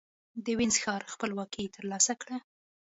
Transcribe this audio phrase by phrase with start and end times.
[0.43, 2.37] د وينز ښار خپلواکي ترلاسه کړه.